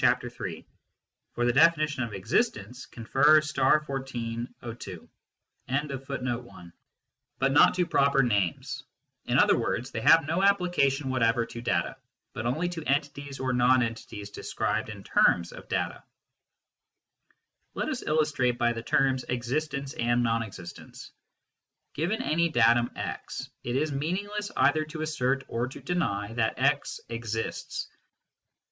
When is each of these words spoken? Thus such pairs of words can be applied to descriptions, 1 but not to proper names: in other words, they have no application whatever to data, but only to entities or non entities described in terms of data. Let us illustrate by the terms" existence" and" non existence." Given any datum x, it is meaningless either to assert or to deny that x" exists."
Thus 0.01 0.09
such 0.09 0.19
pairs 0.21 0.33
of 0.33 0.39
words 1.77 1.95
can 1.95 2.09
be 2.09 2.17
applied 2.17 3.43
to 3.43 3.45
descriptions, 3.45 4.43
1 6.47 6.73
but 7.37 7.51
not 7.51 7.75
to 7.75 7.85
proper 7.85 8.23
names: 8.23 8.83
in 9.25 9.37
other 9.37 9.55
words, 9.55 9.91
they 9.91 10.01
have 10.01 10.25
no 10.25 10.41
application 10.41 11.11
whatever 11.11 11.45
to 11.45 11.61
data, 11.61 11.97
but 12.33 12.47
only 12.47 12.67
to 12.69 12.83
entities 12.83 13.39
or 13.39 13.53
non 13.53 13.83
entities 13.83 14.31
described 14.31 14.89
in 14.89 15.03
terms 15.03 15.51
of 15.51 15.69
data. 15.69 16.03
Let 17.75 17.87
us 17.87 18.01
illustrate 18.01 18.57
by 18.57 18.73
the 18.73 18.81
terms" 18.81 19.23
existence" 19.29 19.93
and" 19.93 20.23
non 20.23 20.41
existence." 20.41 21.11
Given 21.93 22.23
any 22.23 22.49
datum 22.49 22.89
x, 22.95 23.51
it 23.63 23.75
is 23.75 23.91
meaningless 23.91 24.49
either 24.57 24.83
to 24.85 25.03
assert 25.03 25.43
or 25.47 25.67
to 25.67 25.79
deny 25.79 26.33
that 26.33 26.57
x" 26.57 26.99
exists." 27.07 27.87